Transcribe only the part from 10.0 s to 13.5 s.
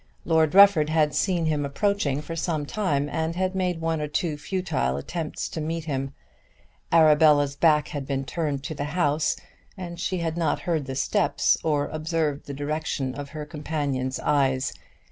had not heard the steps or observed the direction of her